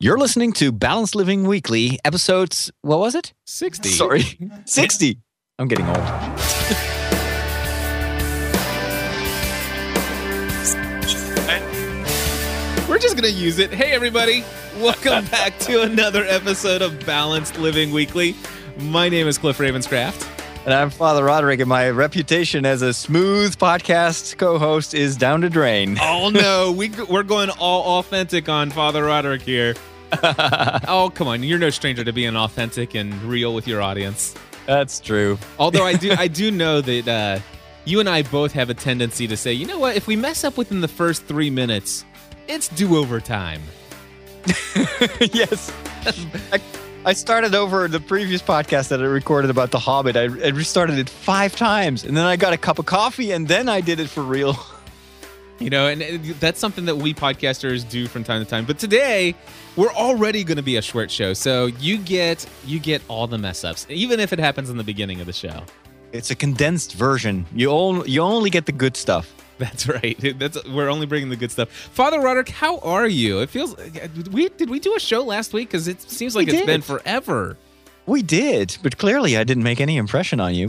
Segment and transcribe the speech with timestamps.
[0.00, 3.32] You're listening to Balanced Living Weekly, episodes, what was it?
[3.46, 3.90] 60.
[3.90, 4.24] Sorry,
[4.66, 5.20] 60.
[5.58, 5.96] I'm getting old.
[12.88, 13.72] We're just going to use it.
[13.72, 14.44] Hey, everybody.
[14.78, 18.34] Welcome back to another episode of Balanced Living Weekly.
[18.78, 20.33] My name is Cliff Ravenscraft.
[20.64, 25.42] And I'm Father Roderick, and my reputation as a smooth podcast co host is down
[25.42, 25.98] to drain.
[26.06, 26.72] Oh, no.
[26.72, 29.74] we, we're going all authentic on Father Roderick here.
[30.22, 31.42] oh, come on.
[31.42, 34.34] You're no stranger to being authentic and real with your audience.
[34.64, 35.38] That's true.
[35.58, 37.40] Although I do, I do know that uh,
[37.84, 39.96] you and I both have a tendency to say, you know what?
[39.96, 42.06] If we mess up within the first three minutes,
[42.48, 43.60] it's do over time.
[45.30, 45.70] yes.
[46.52, 46.60] I,
[47.06, 50.16] I started over the previous podcast that I recorded about The Hobbit.
[50.16, 53.46] I, I restarted it five times, and then I got a cup of coffee, and
[53.46, 54.56] then I did it for real.
[55.60, 58.64] You know, and uh, that's something that we podcasters do from time to time.
[58.64, 59.36] But today,
[59.76, 63.38] we're already going to be a short show, so you get you get all the
[63.38, 65.62] mess ups, even if it happens in the beginning of the show.
[66.10, 67.46] It's a condensed version.
[67.54, 69.32] You only you only get the good stuff.
[69.58, 70.16] That's right.
[70.38, 71.70] That's we're only bringing the good stuff.
[71.70, 73.40] Father Roderick, how are you?
[73.40, 73.76] It feels
[74.30, 76.66] we did we do a show last week because it seems like We it's did.
[76.66, 77.56] been forever.
[78.06, 80.68] We did, but clearly I didn't make any impression on you.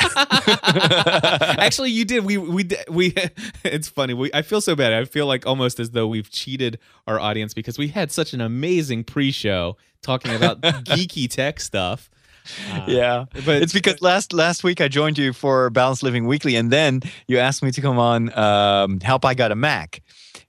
[0.16, 2.24] Actually, you did.
[2.24, 3.14] We we we.
[3.64, 4.14] It's funny.
[4.14, 4.92] We I feel so bad.
[4.92, 8.40] I feel like almost as though we've cheated our audience because we had such an
[8.40, 12.10] amazing pre-show talking about geeky tech stuff.
[12.70, 16.56] Uh, yeah, but it's because last last week I joined you for Balanced Living Weekly,
[16.56, 20.02] and then you asked me to come on um, Help I Got a Mac.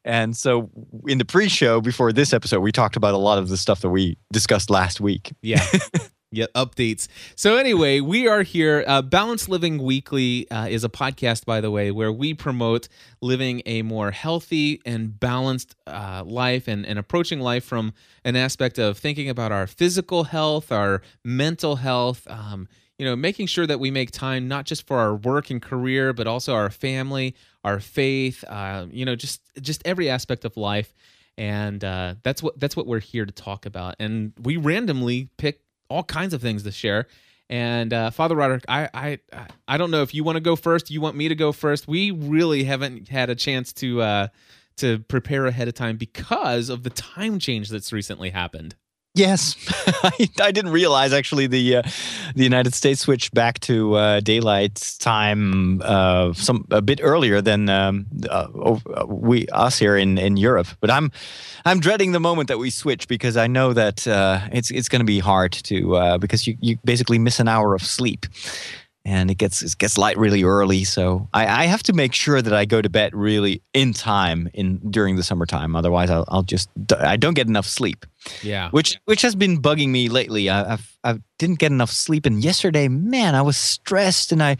[0.04, 0.70] And so
[1.08, 3.90] in the pre-show before this episode, we talked about a lot of the stuff that
[3.90, 5.34] we discussed last week.
[5.42, 5.66] Yeah.
[6.32, 7.08] Yeah, updates.
[7.36, 8.84] So anyway, we are here.
[8.86, 12.90] Uh, Balanced Living Weekly uh, is a podcast, by the way, where we promote
[13.22, 17.94] living a more healthy and balanced uh, life and, and approaching life from
[18.26, 22.68] an aspect of thinking about our physical health, our mental health, um,
[22.98, 26.12] you know, making sure that we make time not just for our work and career,
[26.12, 30.94] but also our family, our faith, uh, you know, just just every aspect of life.
[31.38, 33.96] And uh, that's what that's what we're here to talk about.
[34.00, 37.08] And we randomly pick all kinds of things to share.
[37.50, 39.20] And uh, Father Roderick, I, I
[39.68, 40.90] I don't know if you want to go first.
[40.90, 41.88] You want me to go first?
[41.88, 44.28] We really haven't had a chance to uh,
[44.78, 48.76] to prepare ahead of time because of the time change that's recently happened.
[49.16, 49.56] Yes,
[50.42, 51.82] I, didn't realize actually the uh,
[52.36, 57.70] the United States switched back to uh, daylight time uh, some a bit earlier than
[57.70, 58.48] um, uh,
[59.08, 60.68] we us here in, in Europe.
[60.82, 61.14] But I'm
[61.64, 65.00] I'm dreading the moment that we switch because I know that uh, it's it's going
[65.00, 68.26] to be hard to uh, because you, you basically miss an hour of sleep.
[69.08, 72.42] And it gets it gets light really early, so I, I have to make sure
[72.42, 75.76] that I go to bed really in time in during the summertime.
[75.76, 78.08] Otherwise, I'll, I'll just I don't get enough sleep
[78.42, 78.70] Yeah.
[78.72, 80.50] which which has been bugging me lately.
[80.50, 84.58] I, I've I didn't get enough sleep, and yesterday, man, I was stressed, and I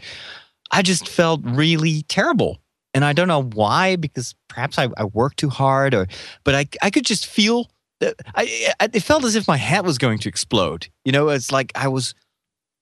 [0.70, 2.60] I just felt really terrible,
[2.94, 3.96] and I don't know why.
[3.96, 6.06] Because perhaps I, I worked too hard, or
[6.44, 7.68] but I I could just feel
[7.98, 10.86] that I, I it felt as if my head was going to explode.
[11.04, 12.14] You know, it's like I was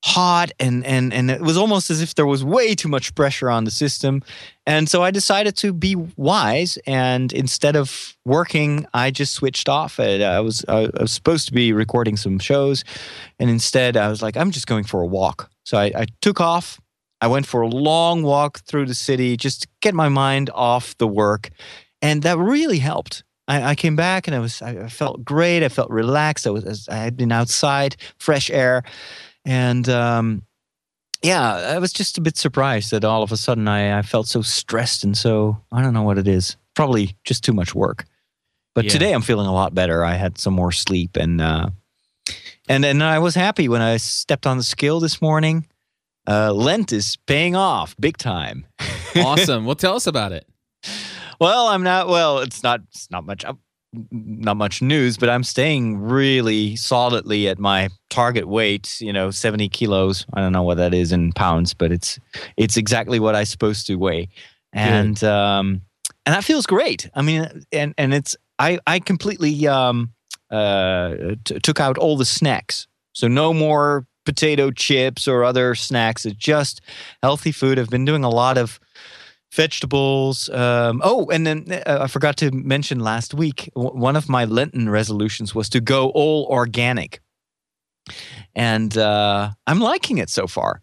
[0.05, 3.49] hot and and and it was almost as if there was way too much pressure
[3.49, 4.23] on the system.
[4.67, 9.99] And so i decided to be wise and instead of working i just switched off.
[9.99, 12.85] I was i was supposed to be recording some shows
[13.39, 15.51] and instead i was like i'm just going for a walk.
[15.65, 16.79] So i, I took off.
[17.23, 20.99] I went for a long walk through the city just to get my mind off
[20.99, 21.49] the work
[22.03, 23.25] and that really helped.
[23.49, 25.63] I, I came back and I was I felt great.
[25.63, 26.47] I felt relaxed.
[26.47, 28.83] I was I had been outside, fresh air,
[29.45, 30.43] and um,
[31.23, 34.27] yeah, I was just a bit surprised that all of a sudden I, I felt
[34.29, 36.57] so stressed and so I don't know what it is.
[36.75, 38.05] Probably just too much work.
[38.75, 38.91] But Yeah.
[38.91, 40.05] today I'm feeling a lot better.
[40.05, 41.71] I had some more sleep and uh,
[42.69, 45.67] and and I was happy when I stepped on the scale this morning.
[46.27, 48.67] Uh, Lent is paying off big time.
[49.17, 49.65] awesome.
[49.67, 50.47] Well, tell us about it.
[51.41, 52.09] Well, I'm not.
[52.09, 52.81] Well, it's not.
[52.91, 53.45] It's not much.
[53.45, 53.55] uh,
[54.11, 59.01] Not much news, but I'm staying really solidly at my target weight.
[59.01, 60.27] You know, 70 kilos.
[60.35, 62.19] I don't know what that is in pounds, but it's
[62.57, 64.29] it's exactly what I'm supposed to weigh,
[64.73, 65.83] and um,
[66.27, 67.09] and that feels great.
[67.15, 70.13] I mean, and and it's I I completely um
[70.51, 71.15] uh
[71.45, 76.25] t- took out all the snacks, so no more potato chips or other snacks.
[76.25, 76.81] It's just
[77.23, 77.79] healthy food.
[77.79, 78.81] I've been doing a lot of
[79.55, 80.49] vegetables.
[80.51, 84.45] Um, oh, and then uh, I forgot to mention last week, w- one of my
[84.45, 87.21] Lenten resolutions was to go all organic.
[88.55, 90.83] And uh, I'm liking it so far.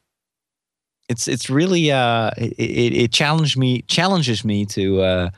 [1.09, 5.29] It's it's really uh, it, it, challenged me challenges me to uh,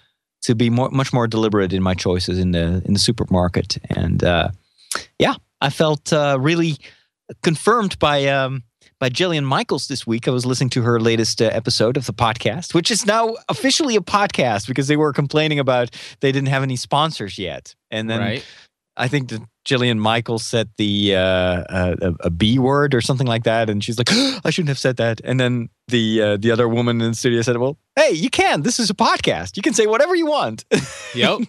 [0.44, 3.80] to be more, much more deliberate in my choices in the in the supermarket.
[3.90, 4.50] And uh,
[5.18, 6.78] yeah, I felt uh, really
[7.42, 8.64] confirmed by um,
[9.04, 10.30] by Jillian Michaels this week.
[10.30, 13.98] I was listening to her latest uh, episode of the podcast, which is now officially
[13.98, 17.76] a podcast because they were complaining about they didn't have any sponsors yet.
[17.92, 18.46] And then right.
[18.96, 23.28] I think that Jillian Michaels said the uh, uh, a, a B word or something
[23.28, 24.08] like that, and she's like,
[24.46, 27.42] "I shouldn't have said that." And then the uh, the other woman in the studio
[27.42, 28.62] said, "Well, hey, you can.
[28.62, 29.58] This is a podcast.
[29.58, 30.64] You can say whatever you want."
[31.14, 31.42] Yep.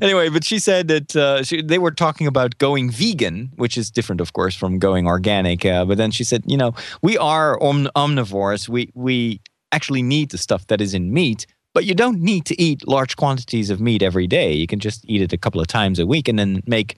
[0.00, 3.90] Anyway, but she said that uh, she, they were talking about going vegan, which is
[3.90, 5.64] different, of course, from going organic.
[5.64, 8.68] Uh, but then she said, you know, we are om- omnivores.
[8.68, 9.40] We we
[9.72, 13.16] actually need the stuff that is in meat, but you don't need to eat large
[13.16, 14.52] quantities of meat every day.
[14.52, 16.96] You can just eat it a couple of times a week and then make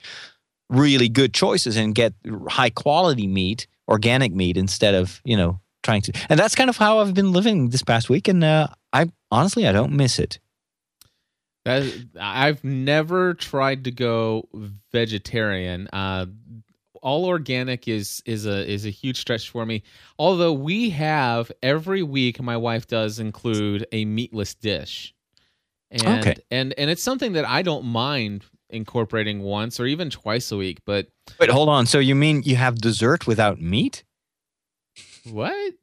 [0.70, 2.14] really good choices and get
[2.48, 6.12] high quality meat, organic meat, instead of you know trying to.
[6.28, 9.66] And that's kind of how I've been living this past week, and uh, I honestly
[9.66, 10.38] I don't miss it.
[11.66, 14.49] I've never tried to go
[14.93, 15.88] vegetarian.
[15.93, 16.26] Uh,
[17.02, 19.82] all organic is is a is a huge stretch for me.
[20.19, 25.14] Although we have every week, my wife does include a meatless dish,
[25.90, 26.34] and Okay.
[26.50, 30.81] and and it's something that I don't mind incorporating once or even twice a week.
[30.87, 31.08] But
[31.38, 31.87] Wait, hold on.
[31.87, 34.02] So you mean you have dessert without meat?
[35.31, 35.75] what?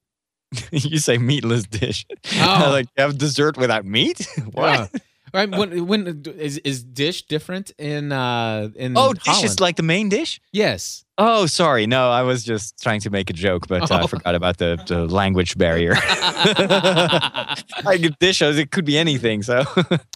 [0.72, 2.06] you say meatless dish.
[2.40, 2.68] Oh.
[2.72, 4.28] like you have dessert without meat?
[4.52, 4.90] what?
[4.94, 5.00] Yeah.
[5.34, 9.46] Right, when when is is dish different in uh in Oh, dish Holland?
[9.46, 10.40] is like the main dish?
[10.52, 11.06] yes.
[11.18, 11.86] Oh, sorry.
[11.86, 14.08] No, I was just trying to make a joke, but uh, I Oh.
[14.08, 15.94] forgot about the, the language barrier.
[17.86, 19.44] like dish, it could be anything.
[19.44, 19.64] So,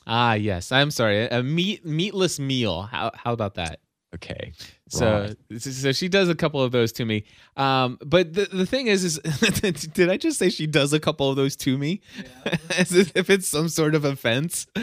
[0.07, 0.71] Ah, yes.
[0.71, 1.27] I'm sorry.
[1.27, 2.83] A meat meatless meal.
[2.83, 3.79] How how about that?
[4.15, 4.53] okay.
[4.87, 7.23] So so she does a couple of those to me.
[7.57, 9.17] Um, but the the thing is, is
[9.93, 12.01] did I just say she does a couple of those to me,
[12.77, 14.67] as if it's some sort of offense?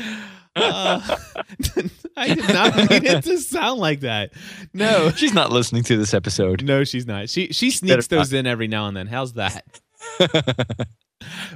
[0.54, 1.00] Uh,
[2.14, 4.34] I did not mean it to sound like that.
[4.74, 6.62] No, She's not listening to this episode.
[6.62, 7.30] no, she's not.
[7.30, 8.18] She she sneaks Better not.
[8.20, 9.06] those in every now and then.
[9.06, 9.80] How's that?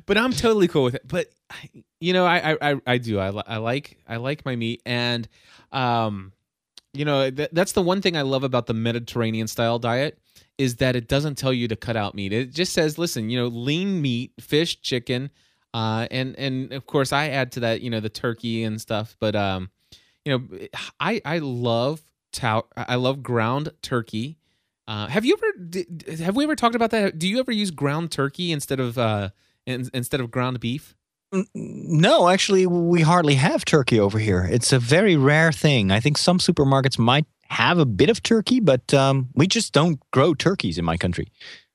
[0.06, 1.02] but I'm totally cool with it.
[1.06, 1.26] But
[2.00, 3.18] you know, I I I, I do.
[3.18, 5.28] I, I like I like my meat, and
[5.72, 6.32] um,
[6.96, 10.18] you know, th- that's the one thing I love about the Mediterranean style diet
[10.58, 12.32] is that it doesn't tell you to cut out meat.
[12.32, 15.30] It just says, listen, you know, lean meat, fish, chicken,
[15.74, 19.16] uh, and and of course I add to that, you know, the turkey and stuff.
[19.20, 19.70] But um,
[20.24, 20.66] you know,
[20.98, 22.00] I I love
[22.32, 24.38] tau- I love ground turkey.
[24.88, 27.18] Uh, have you ever d- d- have we ever talked about that?
[27.18, 29.30] Do you ever use ground turkey instead of uh
[29.66, 30.96] in, instead of ground beef?
[31.54, 34.46] No, actually, we hardly have turkey over here.
[34.50, 35.90] It's a very rare thing.
[35.90, 39.98] I think some supermarkets might have a bit of turkey, but um, we just don't
[40.12, 41.28] grow turkeys in my country.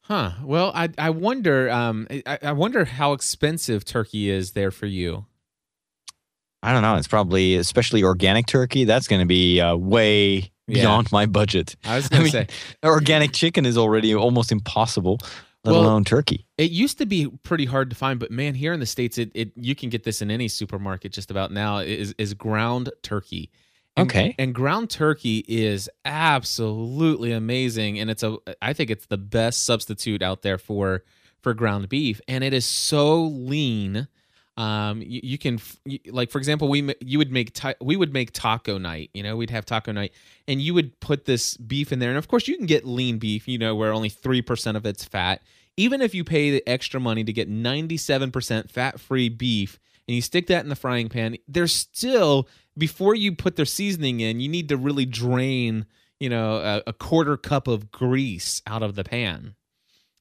[0.04, 0.32] Huh.
[0.44, 5.26] Well, I I wonder um I, I wonder how expensive turkey is there for you.
[6.64, 6.96] I don't know.
[6.96, 10.82] It's probably, especially organic turkey, that's going to be uh, way Yeah.
[10.82, 11.76] beyond my budget.
[11.86, 12.48] I was gonna mean, say
[12.86, 15.20] organic chicken is already almost impossible,
[15.64, 16.48] let Well, alone turkey.
[16.58, 19.32] it used to be pretty hard to find, but man, here in the states, it,
[19.36, 21.80] it you can get this in any supermarket just about now.
[21.80, 23.52] Is is ground turkey.
[23.98, 24.36] And, Okay.
[24.40, 30.22] And ground turkey is absolutely amazing, and it's a I think it's the best substitute
[30.22, 31.04] out there for
[31.42, 34.08] for ground beef, and it is so lean.
[34.58, 38.14] Um, you, you can you- like for example, we you would make ta- we would
[38.14, 39.10] make taco night.
[39.14, 40.14] You know, we'd have taco night,
[40.48, 43.18] and you would put this beef in there, and of course, you can get lean
[43.18, 43.48] beef.
[43.48, 45.42] You know, where only three percent of it's fat.
[45.78, 49.80] Even if you pay the extra money to get ninety seven percent fat free beef,
[50.08, 52.48] and you stick that in the frying pan, there's still
[52.78, 55.86] before you put their seasoning in, you need to really drain,
[56.20, 59.56] you know, a, a quarter cup of grease out of the pan.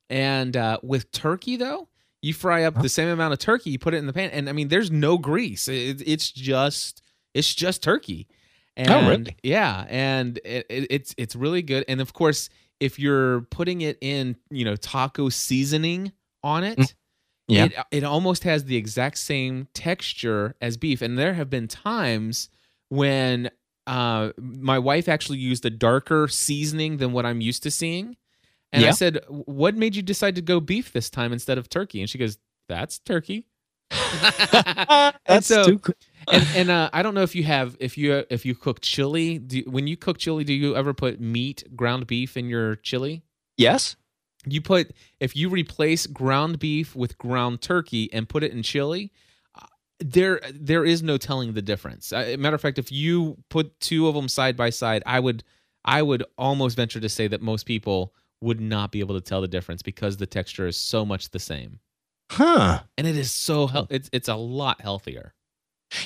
[0.08, 1.88] And uh, with turkey, though,
[2.22, 4.48] you fry up the same amount of turkey, you put it in the pan, and
[4.48, 5.68] I mean, there's no grease.
[5.68, 7.02] It, it's just,
[7.34, 8.28] it's just turkey.
[8.76, 9.36] And Oh, really?
[9.42, 11.84] yeah, and it, it, it's it's really good.
[11.88, 12.48] And of course,
[12.78, 16.12] if you're putting it in, you know, taco seasoning
[16.42, 16.94] on it, Mm.
[17.48, 17.64] Yeah.
[17.64, 21.02] it, it almost has the exact same texture as beef.
[21.02, 22.48] And there have been times
[22.90, 23.50] when
[23.88, 28.16] uh, my wife actually used a darker seasoning than what I'm used to seeing.
[28.72, 32.00] And I said, "What made you decide to go beef this time instead of turkey?"
[32.00, 33.46] And she goes, "That's turkey."
[33.90, 35.94] and That's so, too cool.
[36.32, 39.38] and, and uh, I don't know if you have if you if you cook chili.
[39.38, 43.22] Do, when you cook chili, do you ever put meat, ground beef in your chili?
[43.56, 43.96] Yes.
[44.46, 49.12] You put if you replace ground beef with ground turkey and put it in chili,
[49.60, 49.66] uh,
[49.98, 52.12] there there is no telling the difference.
[52.12, 55.42] Uh, matter of fact, if you put two of them side by side, I would
[55.84, 59.40] I would almost venture to say that most people would not be able to tell
[59.40, 61.80] the difference because the texture is so much the same,
[62.30, 62.80] Huh.
[62.96, 65.34] and it is so hel- it's it's a lot healthier.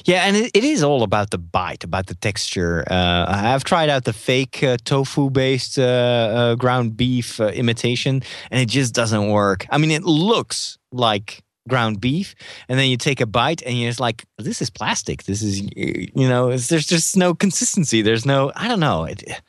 [0.06, 2.84] Yeah, and it, it is all about the bite, about the texture.
[2.90, 8.60] Uh, I've tried out the fake uh, tofu-based uh, uh, ground beef uh, imitation, and
[8.62, 9.66] it just doesn't work.
[9.68, 12.34] I mean, it looks like ground beef,
[12.66, 15.24] and then you take a bite, and you're just like, "This is plastic.
[15.24, 18.00] This is, you know, it's, there's just no consistency.
[18.00, 19.04] There's no, I don't know.
[19.04, 19.42] It, it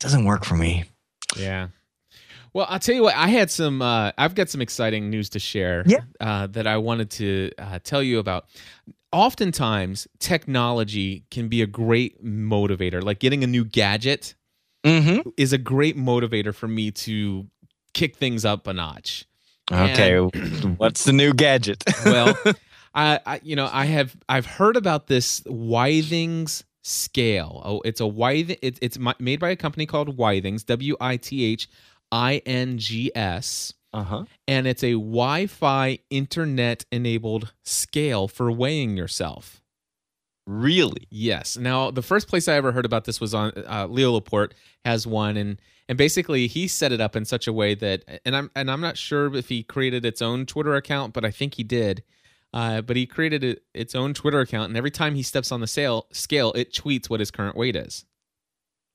[0.00, 0.82] doesn't work for me."
[1.36, 1.68] Yeah.
[2.56, 3.14] Well, I'll tell you what.
[3.14, 3.82] I had some.
[3.82, 5.84] Uh, I've got some exciting news to share.
[5.86, 5.98] Yeah.
[6.18, 8.46] Uh, that I wanted to uh, tell you about.
[9.12, 13.02] Oftentimes, technology can be a great motivator.
[13.02, 14.34] Like getting a new gadget
[14.84, 15.28] Mm-hmm.
[15.36, 17.46] is a great motivator for me to
[17.92, 19.26] kick things up a notch.
[19.70, 20.16] Okay,
[20.78, 21.84] what's the new gadget?
[22.06, 22.34] Well,
[22.94, 27.60] I, I, you know, I have I've heard about this Withings scale.
[27.64, 28.56] Oh, it's a Withing.
[28.62, 30.64] It, it's made by a company called Withings.
[30.66, 31.68] W I T H
[32.12, 33.72] I N G S.
[33.92, 34.24] uh huh.
[34.46, 39.62] and it's a Wi-Fi internet-enabled scale for weighing yourself.
[40.46, 41.08] Really?
[41.10, 41.56] Yes.
[41.56, 45.06] Now, the first place I ever heard about this was on uh, Leo Laporte has
[45.06, 48.50] one, and and basically he set it up in such a way that, and I'm
[48.54, 51.64] and I'm not sure if he created its own Twitter account, but I think he
[51.64, 52.04] did.
[52.54, 55.60] Uh, but he created it, its own Twitter account, and every time he steps on
[55.60, 58.04] the sale, scale, it tweets what his current weight is.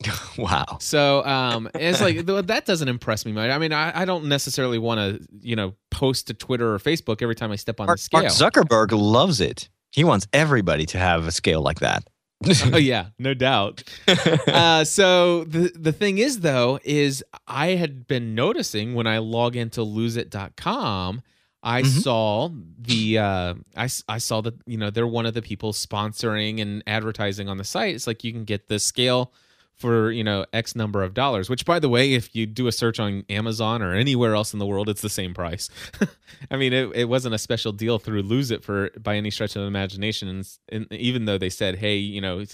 [0.38, 0.78] wow.
[0.80, 3.50] So um, it's like that doesn't impress me much.
[3.50, 7.22] I mean, I, I don't necessarily want to, you know, post to Twitter or Facebook
[7.22, 8.22] every time I step on Mark, the scale.
[8.22, 9.70] Mark Zuckerberg loves it.
[9.92, 12.04] He wants everybody to have a scale like that.
[12.74, 13.84] oh yeah, no doubt.
[14.08, 19.56] Uh, so the the thing is though is I had been noticing when I log
[19.56, 21.22] into loseit.com,
[21.62, 22.02] I Mhm.
[22.02, 26.60] saw the uh, I, I saw that you know they're one of the people sponsoring
[26.62, 27.94] and advertising on the site.
[27.94, 29.34] It's like you can get this scale
[29.82, 31.50] for you know X number of dollars.
[31.50, 34.60] Which by the way, if you do a search on Amazon or anywhere else in
[34.60, 35.70] the world, it's the same price.
[36.52, 39.56] I mean, it, it wasn't a special deal through Lose It for by any stretch
[39.56, 40.28] of imagination.
[40.30, 42.46] And, and even though they said, "Hey, you know,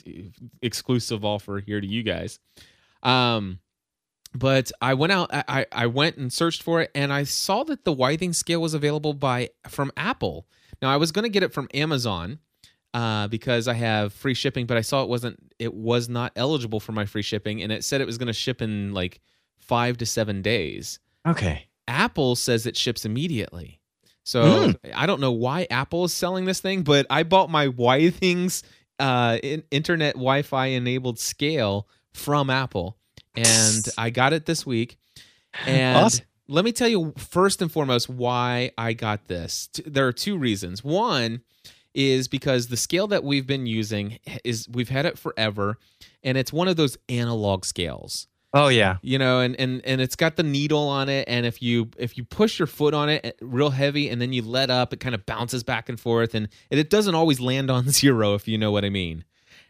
[0.61, 2.39] exclusive offer here to you guys,"
[3.03, 3.59] um,
[4.33, 7.63] but I went out, I I I went and searched for it, and I saw
[7.65, 10.47] that the Withing scale was available by from Apple.
[10.81, 12.39] Now I was going to get it from Amazon.
[12.93, 16.79] Uh, because I have free shipping, but I saw it wasn't it was not eligible
[16.79, 19.19] for my free shipping, and it said it was going to ship in like
[19.59, 20.99] five to seven days.
[21.27, 21.65] okay.
[21.89, 23.79] Apple says it ships immediately.
[24.23, 28.61] So I don't know why Apple is selling this thing, but I bought my Withings
[28.99, 32.97] uh, in- internet Wi-Fi enabled scale from Apple,
[33.35, 34.97] and I got it this week.
[35.65, 36.25] And Awesome.
[36.49, 39.69] let me tell you first and foremost why I got this.
[39.85, 40.83] There are two reasons.
[40.83, 41.41] One
[41.97, 45.77] is because the scale that we've been using is we've had it forever,
[46.23, 48.97] and it's one of those analog scales Oh yeah.
[49.01, 52.17] you know and and and it's got the needle on it and if you if
[52.17, 55.13] you push your foot on it real heavy and then you let up it kind
[55.13, 58.57] of bounces back and forth and it, it doesn't always land on zero if you
[58.57, 59.25] know what i mean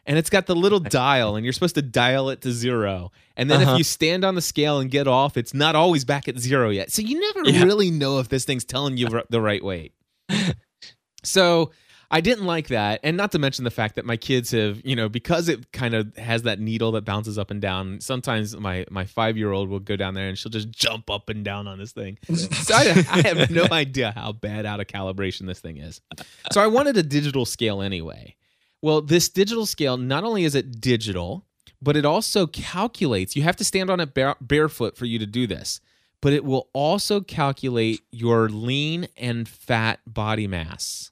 [0.06, 3.50] and it's got the little dial and you're supposed to dial it to zero and
[3.50, 3.72] then Uh-huh.
[3.74, 6.70] if you stand on the scale and get off it's not always back at zero
[6.70, 7.64] yet so you never Yeah.
[7.64, 9.94] really know if this thing's telling you the right weight
[11.24, 11.72] so
[12.10, 14.96] I didn't like that, and not to mention the fact that my kids have, you
[14.96, 18.00] know, because it kind of has that needle that bounces up and down.
[18.00, 21.28] Sometimes my my five year old will go down there and she'll just jump up
[21.28, 22.18] and down on this thing.
[22.68, 26.02] So I, I have no idea how bad out of calibration this thing is.
[26.52, 28.36] So I wanted a digital scale anyway.
[28.82, 31.46] Well, this digital scale not only is it digital,
[31.82, 33.36] but it also calculates.
[33.36, 35.80] You have to stand on it bare, barefoot for you to do this,
[36.22, 41.12] but it will also calculate your lean and fat body mass.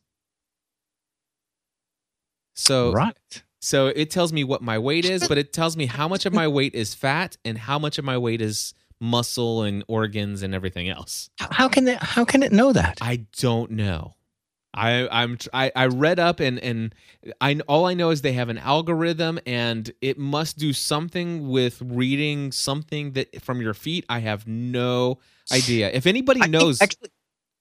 [2.55, 3.43] So right.
[3.59, 6.33] so it tells me what my weight is, but it tells me how much of
[6.33, 10.55] my weight is fat and how much of my weight is muscle and organs and
[10.55, 11.29] everything else.
[11.39, 12.01] How, can it?
[12.01, 12.97] How can it know that?
[13.01, 14.15] I don't know.
[14.75, 16.93] I I'm I, I read up and and
[17.39, 21.81] I all I know is they have an algorithm and it must do something with
[21.81, 24.05] reading something that from your feet.
[24.09, 25.19] I have no
[25.51, 25.91] idea.
[25.91, 27.09] If anybody knows, Actually,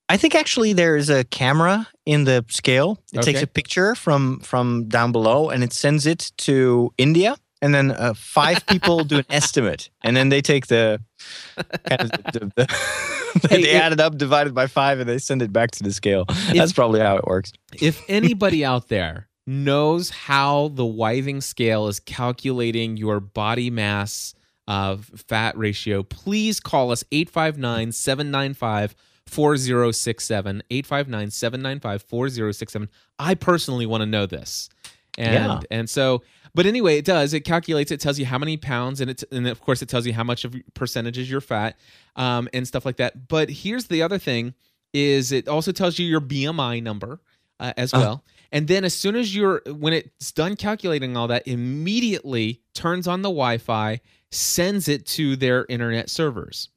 [0.08, 2.98] I think actually there is a camera in the scale.
[3.12, 7.74] It takes a picture from from down below and it sends it to India, and
[7.74, 11.00] then uh, five people do an estimate, and then they take the
[11.88, 12.66] kind of the, the, the
[13.50, 15.82] Hey, they it- add it up, divided by five, and they send it back to
[15.82, 16.24] the scale.
[16.54, 17.52] That's probably how it works.
[17.80, 24.34] if anybody out there knows how the Withing scale is calculating your body mass
[24.68, 24.96] uh,
[25.28, 28.94] fat ratio, please call us 859 795
[29.26, 30.62] 4067.
[30.70, 32.88] 859 795 4067.
[33.18, 34.68] I personally want to know this.
[35.16, 35.60] And Yeah.
[35.70, 36.22] and so
[36.56, 37.34] but anyway, it does.
[37.34, 37.90] It calculates.
[37.90, 40.22] It tells you how many pounds, and it and of course it tells you how
[40.22, 41.76] much of percentages you're fat,
[42.14, 43.26] um, and stuff like that.
[43.26, 44.54] But here's the other thing:
[44.92, 47.18] is it also tells you your BMI number
[47.58, 47.98] uh, as Uh.
[47.98, 53.08] well, And then as soon as you're when it's done calculating all that, immediately turns
[53.08, 54.00] on the Wi-Fi,
[54.30, 56.68] sends it to their internet servers.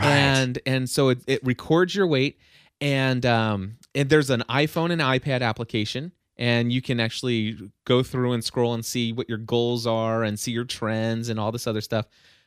[0.00, 0.08] Right.
[0.08, 2.38] And and so it, it records your weight
[2.80, 8.32] and um and there's an iPhone and iPad application and you can actually go through
[8.32, 11.66] and scroll and see what your goals are and see your trends and all this
[11.66, 12.06] other stuff.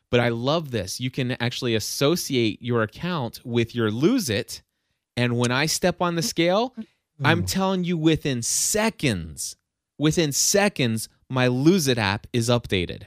[0.09, 0.99] But I love this.
[0.99, 4.63] You can actually associate your account with your lose it.
[5.15, 6.75] And when I step on the scale,
[7.23, 9.55] I'm telling you within seconds,
[9.99, 13.03] within seconds, my lose it app is updated.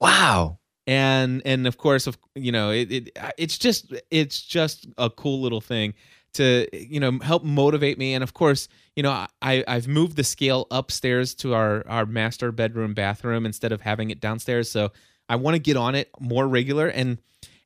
[0.00, 0.59] wow.
[0.90, 5.40] And and of course, of you know, it, it it's just it's just a cool
[5.40, 5.94] little thing
[6.34, 8.12] to you know help motivate me.
[8.14, 8.66] And of course,
[8.96, 13.70] you know, I I've moved the scale upstairs to our our master bedroom bathroom instead
[13.70, 14.68] of having it downstairs.
[14.68, 14.90] So
[15.28, 16.88] I want to get on it more regular.
[16.88, 17.18] And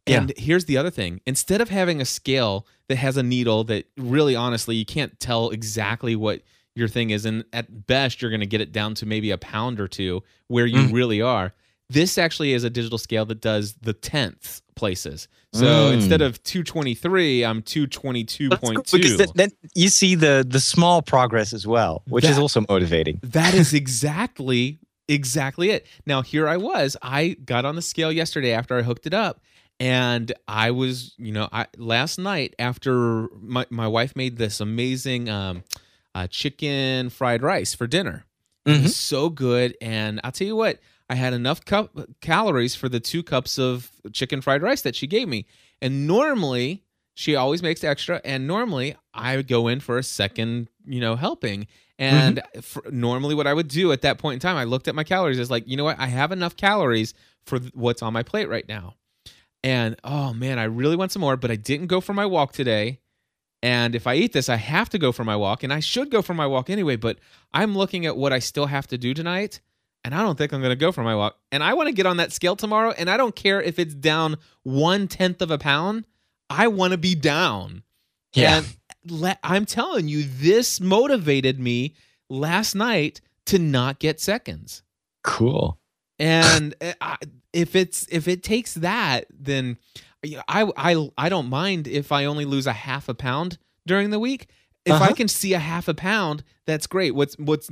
[0.07, 0.19] Yeah.
[0.21, 3.87] and here's the other thing: instead of having a scale that has a needle that
[3.97, 6.43] really, honestly, you can't tell exactly what
[6.75, 9.39] your thing is, and at best, you're going to get it down to maybe a
[9.39, 10.93] pound or two where you Mm.
[10.93, 11.55] really are.
[11.95, 15.29] This actually is a digital scale that does the tenths places.
[15.53, 15.95] So Mm.
[15.95, 18.21] instead of 223, I'm That's cool, because
[18.93, 19.17] 222.2.
[19.17, 23.21] then, then you see the the small progress as well, which is also motivating.
[23.23, 25.87] That is exactly exactly it.
[26.07, 26.97] Now here I was.
[27.03, 29.41] I got on the scale yesterday after I hooked it up
[29.79, 35.29] and I was, you know, I last night after my my wife made this amazing
[35.29, 35.63] um
[36.17, 38.25] uh, chicken fried rice for dinner.
[38.67, 38.83] Mhm.
[38.85, 40.81] was so good and I'll tell you what,
[41.11, 41.91] I had enough cup
[42.21, 45.47] calories for the 2 cups of chicken fried rice that she gave me.
[45.83, 46.83] And normally
[47.15, 51.15] she always makes extra and normally I would go in for a second, you know,
[51.17, 51.67] helping.
[51.99, 54.95] And for, normally what I would do at that point in time, I looked at
[54.95, 55.99] my calories is like, you know what?
[56.01, 58.95] I have enough calories for what's on my plate right now.
[59.63, 62.53] And oh man, I really want some more, but I didn't go for my walk
[62.53, 63.01] today.
[63.65, 66.11] And if I eat this, I have to go for my walk, and I should
[66.11, 66.97] go for my walk anyway.
[66.97, 67.19] But
[67.55, 69.63] I'm looking at what I still have to do tonight,
[70.05, 71.39] and I don't think I'm going to go for my walk.
[71.51, 73.95] And I want to get on that scale tomorrow, and I don't care if it's
[73.95, 76.05] down one tenth of a pound.
[76.51, 77.85] I want to be down.
[78.35, 78.59] Yeah.
[78.59, 81.95] And le- I'm telling you, this motivated me
[82.29, 84.83] last night to not get seconds.
[85.23, 85.79] Cool.
[86.19, 87.17] And uh, I,
[87.55, 89.79] if it's if it takes that, then
[90.25, 93.59] you know, I I I don't mind if I only lose a half a pound
[93.87, 94.49] during the week.
[94.85, 95.15] If I Uh-huh.
[95.15, 97.15] can see a half a pound, that's great.
[97.15, 97.71] What's what's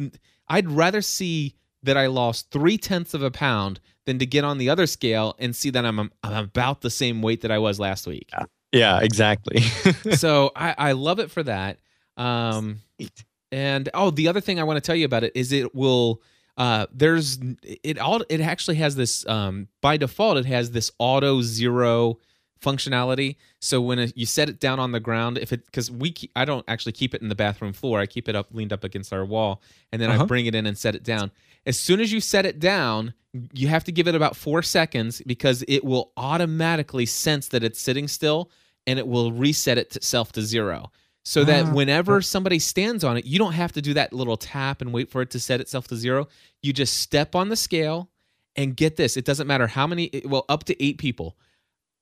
[0.49, 4.59] I'd rather see that I lost three tenths of a pound than to get on
[4.59, 6.11] the other scale and see that I'm I'm
[6.45, 8.31] about the same weight that I was last week.
[8.73, 9.61] Yeah, exactly.
[10.17, 11.79] so I, I love it for that.
[12.17, 13.25] Um, Sweet.
[13.51, 16.23] and oh, the other thing I want to tell you about it is it will.
[16.57, 18.23] Uh, there's it all.
[18.29, 19.27] It actually has this.
[19.27, 22.19] Um, by default, it has this auto zero
[22.63, 23.37] functionality.
[23.61, 26.31] So when it, you set it down on the ground, if it because we keep,
[26.37, 28.01] I don't actually keep it in the bathroom floor.
[28.01, 29.61] I keep it up leaned up against our wall,
[29.93, 30.27] and then I Uh-huh.
[30.27, 31.31] bring it in and set it down.
[31.67, 33.15] As soon as you set it down,
[33.53, 37.81] you have to give it about four seconds because it will automatically sense that it's
[37.81, 38.51] sitting still
[38.87, 40.91] and it will reset itself to zero.
[41.25, 41.73] So that Ah.
[41.73, 45.09] whenever somebody stands on it, you don't have to do that little tap and wait
[45.09, 46.27] for it to set itself to zero.
[46.63, 48.11] You just step on the scale
[48.57, 49.17] and get this.
[49.17, 51.37] It doesn't matter how many, well, up to eight people.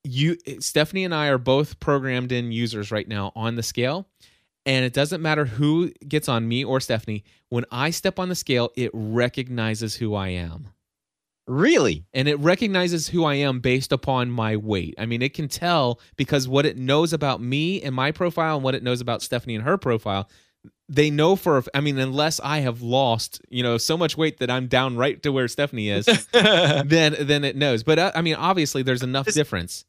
[0.05, 4.09] You, Stephanie and I are both programmed in users right now on the scale.
[4.67, 7.25] And it doesn't matter who gets on me or Stephanie.
[7.49, 10.69] When I step on the scale, it recognizes who I am
[11.51, 12.05] really?
[12.15, 14.95] and it recognizes who I am based upon my weight.
[14.99, 18.65] I mean, it can tell because what it knows about me and my profile and
[18.65, 20.29] what it knows about Stephanie and her profile,
[20.89, 24.51] they know for I mean, unless I have lost, you know, so much weight that
[24.51, 27.83] I'm down right to where Stephanie is, then then it knows.
[27.83, 29.85] But uh, I mean, obviously there's enough Just- difference.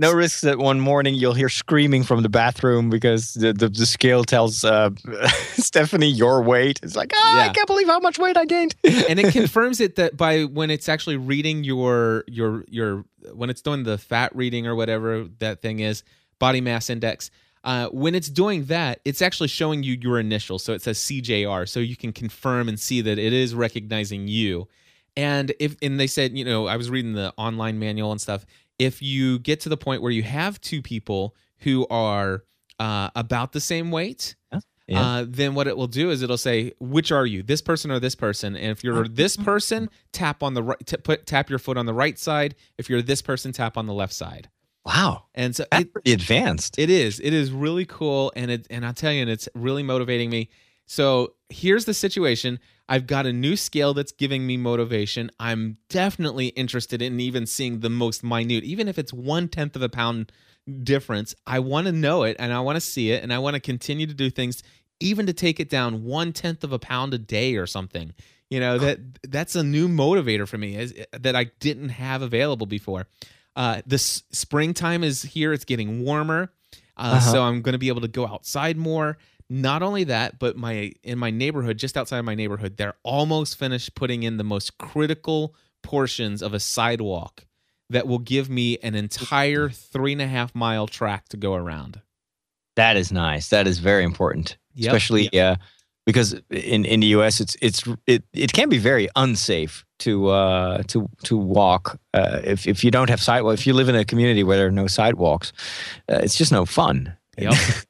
[0.00, 3.84] No risk that one morning you'll hear screaming from the bathroom because the, the, the
[3.84, 4.90] scale tells uh,
[5.52, 6.80] Stephanie your weight.
[6.82, 8.74] It's like, ah, I can't believe how much weight I gained.
[8.84, 13.60] and it confirms it that by when it's actually reading your your your when it's
[13.60, 16.02] doing the fat reading or whatever that thing is
[16.38, 17.30] body mass index
[17.64, 21.68] uh, when it's doing that it's actually showing you your initials so it says cjr
[21.68, 24.66] so you can confirm and see that it is recognizing you.
[25.16, 28.46] And if and they said you know i was reading the online manual and stuff
[28.80, 32.44] if you get to the point where you have two people who are
[32.78, 34.34] uh, about the same weight
[34.86, 35.00] Yeah.
[35.18, 38.00] uh, then what it will do is it'll say which are you this person or
[38.00, 38.56] this person?
[38.56, 41.86] And if you're this person tap on the right t- put tap your foot on
[41.86, 42.54] the right side.
[42.78, 44.48] If you're this person tap on the left side.
[44.84, 45.26] Wow.
[45.34, 46.78] and so That's it, pretty advanced.
[46.78, 47.20] it is.
[47.20, 48.32] It is really cool.
[48.34, 50.48] And it and i'll tell you and it's really motivating me.
[50.86, 52.58] So here's the situation
[52.90, 57.80] i've got a new scale that's giving me motivation i'm definitely interested in even seeing
[57.80, 60.30] the most minute even if it's one tenth of a pound
[60.82, 63.54] difference i want to know it and i want to see it and i want
[63.54, 64.62] to continue to do things
[65.00, 68.12] even to take it down one tenth of a pound a day or something.
[68.50, 68.98] You know that
[69.30, 73.06] that's a new motivator for me is, that I didn't have available before.
[73.56, 76.52] Uh, this springtime is here; it's getting warmer,
[76.98, 77.32] uh, Uh-huh.
[77.32, 79.16] so I'm going to be able to go outside more.
[79.52, 83.58] Not only that, but my in my neighborhood, just outside of my neighborhood, they're almost
[83.58, 87.44] finished putting in the most critical portions of a sidewalk
[87.90, 92.00] that will give me an entire three and a half mile track to go around.
[92.76, 93.48] That is nice.
[93.48, 94.86] That is very important, Yep.
[94.86, 95.56] especially uh,
[96.06, 97.40] because in, in the U.S.
[97.40, 102.68] it's it's it, it can be very unsafe to uh, to to walk uh, if
[102.68, 103.54] if you don't have sidewalk.
[103.54, 105.52] If you live in a community where there are no sidewalks,
[106.08, 107.16] uh, it's just no fun.
[107.36, 107.54] Yep.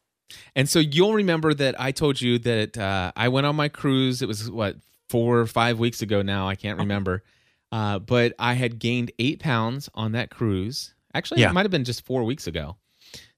[0.55, 4.23] and so you'll remember that I told you that uh, I went on my cruise.
[4.23, 4.77] It was what
[5.09, 6.49] four or five weeks ago now.
[6.49, 7.23] I can't remember.
[7.73, 10.95] Uh, but I had gained eight pounds on that cruise.
[11.15, 11.51] Actually, Yeah.
[11.51, 12.77] it might have been just four weeks ago.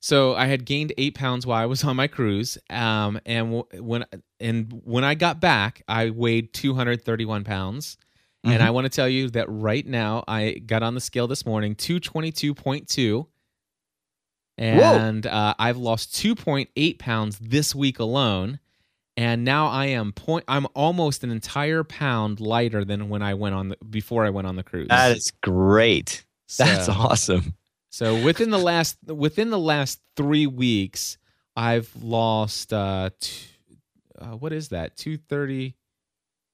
[0.00, 2.58] So I had gained eight pounds while I was on my cruise.
[2.70, 4.04] Um, and w- when
[4.40, 7.96] and when I got back, I weighed 231 pounds.
[8.44, 8.66] And Mhm.
[8.66, 11.74] I want to tell you that right now, I got on the scale this morning,
[11.76, 13.26] 222.2.
[14.58, 18.58] And uh, I've lost 2.8 pounds this week alone.
[19.16, 20.44] And now I am point.
[20.48, 24.46] I'm almost an entire pound lighter than when I went on the before I went
[24.46, 24.88] on the cruise.
[24.88, 26.24] That is great.
[26.56, 27.54] That's awesome.
[27.90, 31.18] so within the last within the last three weeks,
[31.54, 33.48] I've lost uh, t-
[34.18, 34.96] uh what is that?
[34.96, 35.76] Two thirty.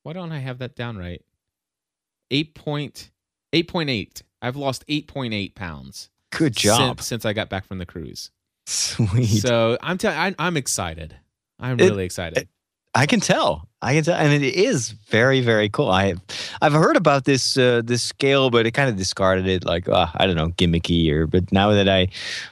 [0.03, 1.23] Why don't I have that down right?
[2.33, 3.11] Eight point
[3.53, 4.23] eight point eight.
[4.43, 6.11] I've lost eight point eight pounds.
[6.31, 6.99] Good job.
[6.99, 8.31] since, since I got back from the cruise.
[8.67, 9.27] Sweet.
[9.41, 11.17] So I'm telling I'm, I'm excited.
[11.59, 12.49] I'm It- really excited.
[12.95, 13.69] I can tell.
[13.81, 15.89] I can tell, and it is very, very cool.
[15.91, 16.15] I,
[16.61, 20.07] I've heard about this uh, this scale, but it kind of discarded it, like uh,
[20.17, 21.09] I don't know, gimmicky.
[21.13, 22.09] Or but now that I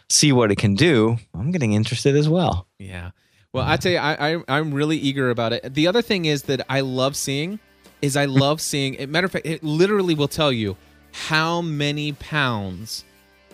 [0.09, 2.69] see what it can do, I'm getting interested as well.
[2.79, 3.11] Yeah.
[3.53, 5.73] Well, I tell you, I, I I'm really eager about it.
[5.75, 7.59] The other thing is that I love seeing
[8.03, 8.95] is I love seeing.
[8.95, 10.77] It, matter of fact, it literally will tell you
[11.13, 13.05] how many pounds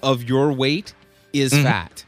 [0.03, 0.95] of your weight
[1.33, 1.63] is Mhm.
[1.63, 2.05] fat.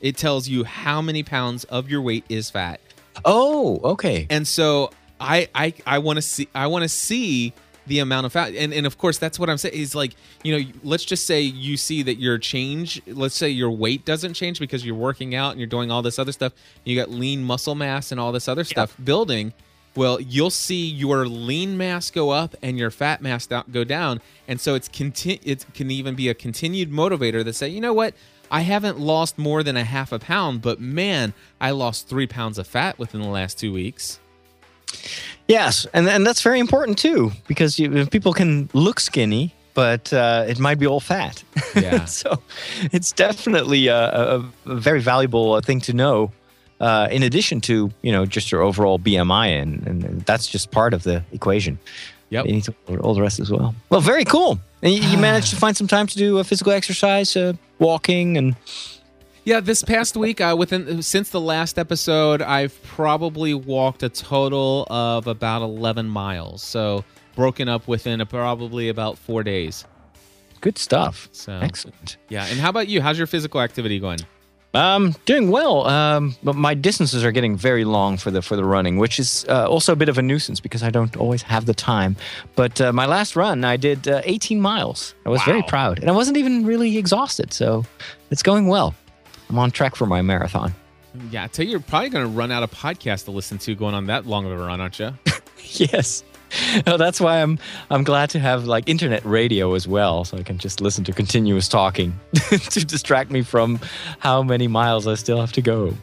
[0.00, 2.80] It tells you how many pounds of your weight is fat,
[3.24, 4.26] Oh, okay.
[4.30, 7.52] and so I I I want to see I want to see
[7.86, 10.58] the amount of fat and and of course that's what i'm saying is like you
[10.58, 14.58] know let's just say you see that your change let's say your weight doesn't change
[14.58, 17.76] because you're working out and you're doing all this other stuff you got lean muscle
[17.76, 19.52] mass and all this other stuff building
[19.96, 24.60] well you'll see your lean mass go up and your fat mass go down and
[24.60, 28.14] so it's conti- it can even be a continued motivator that say you know what
[28.50, 32.58] i haven't lost more than a half a pound but man i lost three pounds
[32.58, 34.20] of fat within the last two weeks
[35.48, 40.44] Yes, and and that's very important too because you, people can look skinny, but uh,
[40.48, 41.42] it might be all fat.
[41.76, 42.04] Yeah.
[42.06, 42.40] so
[42.92, 46.32] it's definitely a, a, a very valuable uh, thing to know.
[46.80, 50.92] Uh, in addition to you know just your overall BMI, and, and that's just part
[50.94, 51.78] of the equation.
[52.30, 52.46] Yep.
[52.46, 53.74] You need to all the rest as well.
[53.88, 54.58] Well, very cool.
[54.82, 58.36] And you, you managed to find some time to do a physical exercise, uh, walking,
[58.36, 58.56] and
[59.44, 64.86] Yeah, this past week, uh, within since the last episode, I've probably walked a total
[64.90, 66.62] of about eleven miles.
[66.62, 67.04] So
[67.36, 69.84] broken up within a, probably about four days.
[70.60, 71.28] good stuff.
[71.32, 72.16] So Excellent.
[72.28, 72.46] yeah.
[72.50, 73.00] And how about you?
[73.00, 74.18] How's your physical activity going?
[74.76, 75.86] Um, doing well.
[75.86, 79.46] Um, but my distances are getting very long for the for the running, which is
[79.48, 82.16] uh, also a bit of a nuisance because I don't always have the time.
[82.54, 85.14] But uh, my last run, I did uh, 18 miles.
[85.24, 87.84] I was very proud, and I wasn't even really exhausted, so
[88.30, 88.94] it's going well.
[89.48, 90.74] I'm on track for my marathon.
[91.30, 93.74] Yeah, I tell you, you're probably going to run out of podcasts to listen to
[93.74, 95.14] going on that long of a run, aren't you?
[95.62, 96.22] yes.
[96.84, 97.58] That's why I'm
[97.90, 101.12] I'm glad to have like internet radio as well, so I can just listen to
[101.12, 103.80] continuous talking to distract me from
[104.18, 105.94] how many miles I still have to go.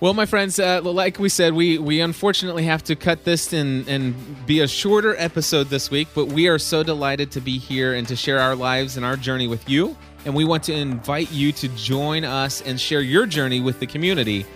[0.00, 3.88] Well, my friends, uh, like we said, we we unfortunately have to cut this and
[3.88, 4.14] and
[4.46, 6.08] be a shorter episode this week.
[6.14, 9.16] But we are so delighted to be here and to share our lives and our
[9.16, 9.96] journey with you.
[10.26, 13.86] And we want to invite you to join us and share your journey with the
[13.86, 14.46] community.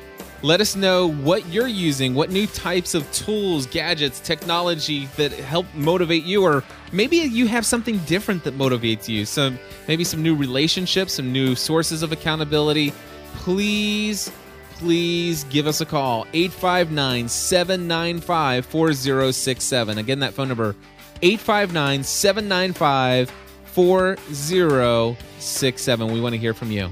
[0.42, 5.66] Let us know what you're using, what new types of tools, gadgets, technology that help
[5.74, 9.24] motivate you, or maybe you have something different that motivates you.
[9.24, 9.52] So
[9.88, 12.92] maybe some new relationships, some new sources of accountability.
[13.34, 14.30] Please
[14.78, 19.98] please give us a call 859 795 4067.
[19.98, 20.76] Again, that phone number
[21.22, 23.32] 859 795
[23.64, 26.12] 4067.
[26.12, 26.90] We want to hear from you.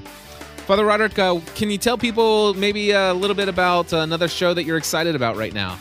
[0.66, 4.64] Father Roderick, uh, can you tell people maybe a little bit about another show that
[4.64, 5.79] you're excited about right now?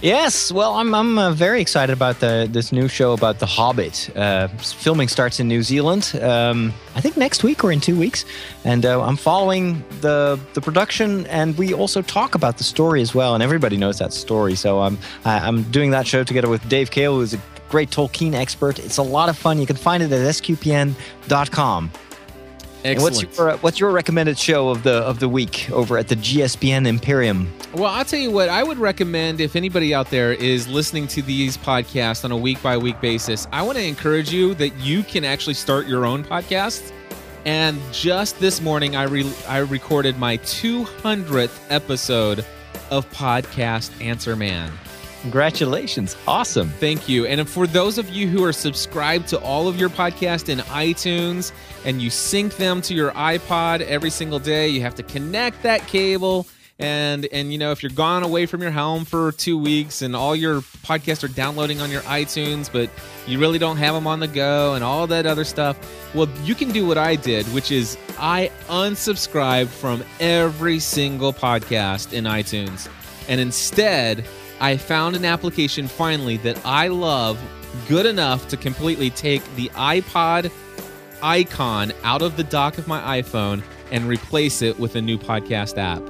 [0.00, 4.16] Yes, well, I'm I'm uh, very excited about the this new show about the Hobbit.
[4.16, 6.18] Uh, filming starts in New Zealand.
[6.22, 8.24] Um, I think next week or in two weeks,
[8.64, 13.14] and uh, I'm following the the production, and we also talk about the story as
[13.14, 13.34] well.
[13.34, 16.90] And everybody knows that story, so I'm I, I'm doing that show together with Dave
[16.90, 18.78] Kale, who's a great Tolkien expert.
[18.78, 19.58] It's a lot of fun.
[19.58, 21.90] You can find it at sqpn.com.
[22.84, 26.08] And what's your uh, what's your recommended show of the of the week over at
[26.08, 27.52] the GSPN Imperium?
[27.74, 31.22] Well, I'll tell you what, I would recommend if anybody out there is listening to
[31.22, 35.02] these podcasts on a week by week basis, I want to encourage you that you
[35.02, 36.92] can actually start your own podcast.
[37.44, 42.44] And just this morning, I, re- I recorded my 200th episode
[42.90, 44.70] of Podcast Answer Man.
[45.22, 46.16] Congratulations!
[46.26, 46.70] Awesome.
[46.70, 47.26] Thank you.
[47.26, 51.52] And for those of you who are subscribed to all of your podcasts in iTunes
[51.84, 55.86] and you sync them to your iPod every single day, you have to connect that
[55.86, 56.46] cable.
[56.78, 60.16] And and you know if you're gone away from your home for two weeks and
[60.16, 62.88] all your podcasts are downloading on your iTunes, but
[63.26, 65.76] you really don't have them on the go and all that other stuff,
[66.14, 72.14] well you can do what I did, which is I unsubscribed from every single podcast
[72.14, 72.88] in iTunes,
[73.28, 74.24] and instead
[74.60, 77.40] I found an application finally that I love
[77.88, 80.50] good enough to completely take the iPod
[81.22, 85.78] icon out of the dock of my iPhone and replace it with a new podcast
[85.78, 86.02] app.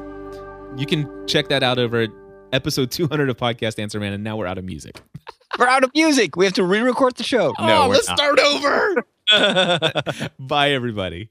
[0.78, 2.10] You can check that out over at
[2.52, 5.00] episode 200 of Podcast Answer Man, and now we're out of music.
[5.58, 6.36] We're out of music.
[6.36, 7.52] We have to re-record the show.
[7.58, 9.04] oh, let's start over.
[10.38, 11.30] Bye, everybody.